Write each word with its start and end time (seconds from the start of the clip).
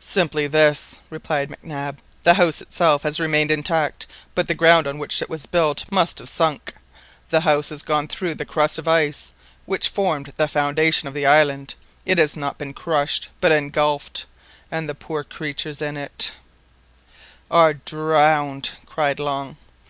"Simply 0.00 0.46
this," 0.46 1.00
replied 1.10 1.50
Mac 1.50 1.62
Nab, 1.62 1.98
"the 2.22 2.32
house 2.32 2.62
itself 2.62 3.02
has 3.02 3.20
remained 3.20 3.50
intact, 3.50 4.06
but 4.34 4.48
the 4.48 4.54
ground 4.54 4.86
on 4.86 4.96
which 4.96 5.20
it 5.20 5.28
was 5.28 5.44
built 5.44 5.84
must 5.92 6.18
have 6.18 6.30
sunk. 6.30 6.72
The 7.28 7.42
house 7.42 7.68
has 7.68 7.82
gone 7.82 8.08
through 8.08 8.36
the 8.36 8.46
crust 8.46 8.78
of 8.78 8.88
ice 8.88 9.32
which 9.66 9.90
forms 9.90 10.30
the 10.38 10.48
foundation 10.48 11.08
of 11.08 11.12
the 11.12 11.26
island. 11.26 11.74
It 12.06 12.16
has 12.16 12.38
not 12.38 12.56
been 12.56 12.72
crushed, 12.72 13.28
but 13.38 13.52
engulfed, 13.52 14.24
and 14.70 14.88
the 14.88 14.94
poor 14.94 15.24
creatures 15.24 15.82
in 15.82 15.98
it"—— 15.98 16.32
"Are 17.50 17.74
drowned!" 17.74 18.70
cried 18.86 19.20
Long. 19.20 19.58